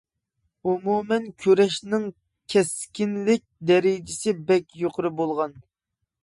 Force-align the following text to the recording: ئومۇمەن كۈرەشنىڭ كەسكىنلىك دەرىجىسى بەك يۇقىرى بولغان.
ئومۇمەن 0.69 1.27
كۈرەشنىڭ 1.43 2.07
كەسكىنلىك 2.53 3.45
دەرىجىسى 3.73 4.35
بەك 4.49 4.75
يۇقىرى 4.87 5.13
بولغان. 5.23 5.55